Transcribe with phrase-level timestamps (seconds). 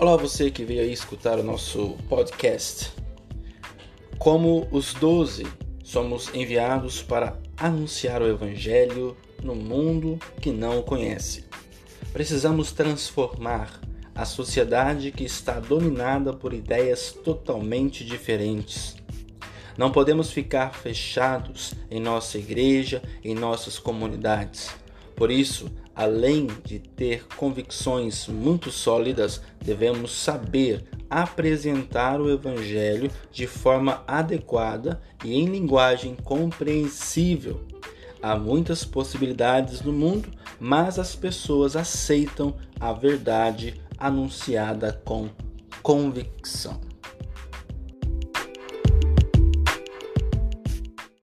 [0.00, 2.92] Olá, você que veio aí escutar o nosso podcast.
[4.16, 5.44] Como os doze,
[5.82, 11.46] somos enviados para anunciar o Evangelho no mundo que não o conhece.
[12.12, 13.80] Precisamos transformar
[14.14, 18.94] a sociedade que está dominada por ideias totalmente diferentes.
[19.76, 24.70] Não podemos ficar fechados em nossa igreja, em nossas comunidades.
[25.16, 25.68] Por isso,
[25.98, 35.34] além de ter convicções muito sólidas, devemos saber apresentar o Evangelho de forma adequada e
[35.34, 37.66] em linguagem compreensível.
[38.22, 40.28] Há muitas possibilidades no mundo,
[40.60, 45.28] mas as pessoas aceitam a verdade anunciada com
[45.82, 46.87] convicção.